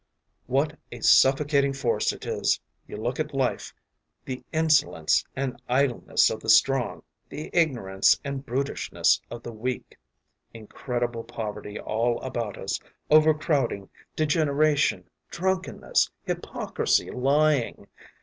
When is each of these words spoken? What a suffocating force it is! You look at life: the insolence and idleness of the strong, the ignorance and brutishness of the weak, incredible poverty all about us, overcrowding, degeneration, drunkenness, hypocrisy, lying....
What 0.47 0.79
a 0.91 1.01
suffocating 1.01 1.73
force 1.73 2.11
it 2.11 2.25
is! 2.25 2.59
You 2.87 2.97
look 2.97 3.19
at 3.19 3.35
life: 3.35 3.71
the 4.25 4.43
insolence 4.51 5.23
and 5.35 5.61
idleness 5.69 6.31
of 6.31 6.39
the 6.39 6.49
strong, 6.49 7.03
the 7.29 7.51
ignorance 7.53 8.19
and 8.23 8.43
brutishness 8.43 9.21
of 9.29 9.43
the 9.43 9.51
weak, 9.53 9.99
incredible 10.55 11.23
poverty 11.23 11.79
all 11.79 12.19
about 12.21 12.57
us, 12.57 12.79
overcrowding, 13.11 13.89
degeneration, 14.15 15.07
drunkenness, 15.29 16.09
hypocrisy, 16.23 17.11
lying.... 17.11 17.87